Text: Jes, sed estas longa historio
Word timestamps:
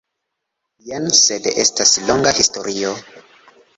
Jes, 0.87 1.19
sed 1.27 1.49
estas 1.65 1.93
longa 2.07 2.33
historio 2.39 2.95